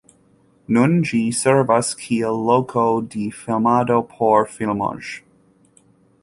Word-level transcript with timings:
Nun 0.77 0.93
ĝi 1.09 1.19
servas 1.39 1.91
kiel 1.99 2.41
loko 2.47 2.87
de 3.17 3.27
filmado 3.43 3.99
por 4.15 4.51
filmoj. 4.57 4.95